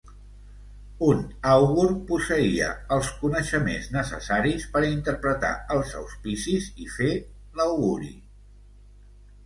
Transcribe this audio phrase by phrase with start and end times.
[1.07, 1.19] Un
[1.49, 7.15] àugur posseïa els coneixements necessaris per a interpretar els auspicis i fer
[7.61, 8.15] l'auguri.